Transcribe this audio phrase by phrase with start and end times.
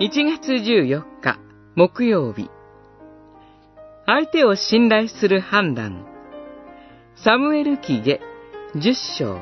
[0.00, 1.38] 1月14日
[1.76, 2.50] 木曜日
[4.06, 6.04] 相手を信頼する判断
[7.14, 8.18] サムエル記下
[8.74, 9.38] 10章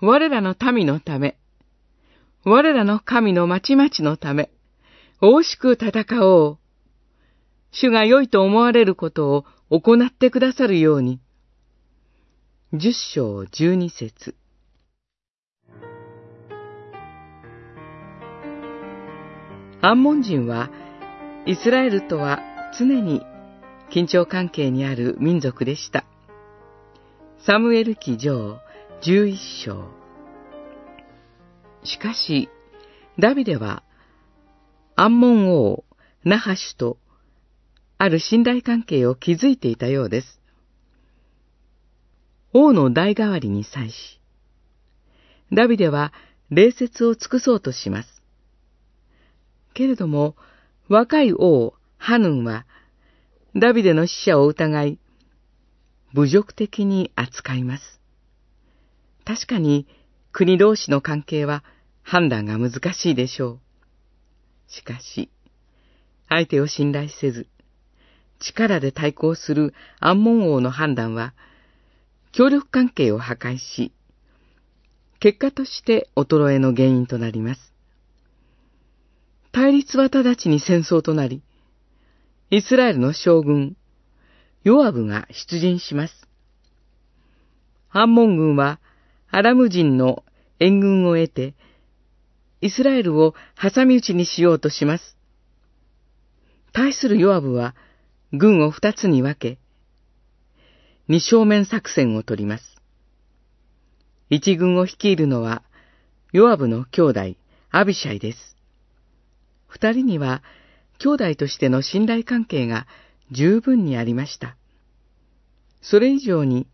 [0.00, 1.38] 我らの民のため、
[2.44, 4.50] 我らの神の町々のため、
[5.20, 6.58] 大しく戦おう。
[7.70, 11.20] 主が良いと思われることを行ってくださるように。
[12.72, 14.34] 十章十二節
[19.80, 20.70] アンモン人は、
[21.46, 22.40] イスラエルとは
[22.76, 23.22] 常に
[23.92, 26.04] 緊張関係にある民族でした。
[27.46, 28.58] サムエル記上
[29.02, 29.88] 十一章。
[31.84, 32.48] しかし、
[33.20, 33.84] ダビデは、
[34.96, 35.84] アンモン王、
[36.24, 36.98] ナハシュと、
[37.98, 40.40] ある信頼関係を築いていたようです。
[42.52, 44.20] 王の代替わりに際し、
[45.52, 46.12] ダビデは
[46.50, 48.17] 礼節を尽くそうとします。
[49.74, 50.36] けれども、
[50.88, 52.66] 若い王、ハヌンは、
[53.54, 54.98] ダビデの死者を疑い、
[56.14, 58.00] 侮辱的に扱います。
[59.24, 59.86] 確かに、
[60.32, 61.64] 国同士の関係は
[62.02, 63.60] 判断が難しいでしょう。
[64.68, 65.30] しかし、
[66.28, 67.46] 相手を信頼せず、
[68.38, 71.34] 力で対抗するアンモン王の判断は、
[72.32, 73.92] 協力関係を破壊し、
[75.20, 77.74] 結果として衰えの原因となります。
[79.52, 81.42] 対立は直ちに戦争となり、
[82.50, 83.76] イスラエルの将軍、
[84.64, 86.28] ヨアブが出陣します。
[87.90, 88.80] アンモン軍は
[89.30, 90.24] アラム人の
[90.60, 91.54] 援軍を得て、
[92.60, 95.16] イスラエルを挟み撃ちにしようとします。
[96.72, 97.74] 対するヨアブは
[98.32, 99.58] 軍を二つに分け、
[101.08, 102.76] 二正面作戦を取ります。
[104.28, 105.62] 一軍を率いるのは、
[106.32, 107.20] ヨアブの兄弟、
[107.70, 108.57] アビシャイです。
[109.80, 110.42] 二人には、
[110.98, 112.88] 兄弟としての信頼関係が
[113.30, 114.56] 十分にありました。
[115.80, 116.66] それ以上に、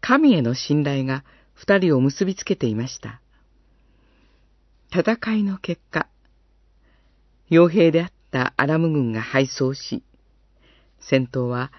[0.00, 3.20] 神への信頼が二人を結びつけていました。
[4.90, 6.08] 戦いの結果、
[7.50, 10.02] 傭兵であったアラム軍が敗走し、
[11.00, 11.70] 戦闘は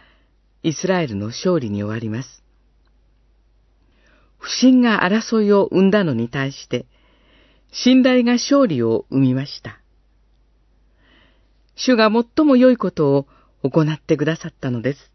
[0.61, 2.43] イスラエルの勝利に終わります。
[4.37, 6.85] 不信が争いを生んだのに対して、
[7.71, 9.80] 信頼が勝利を生みました。
[11.83, 13.27] 主が最も良いことを
[13.63, 15.11] 行ってくださったのです。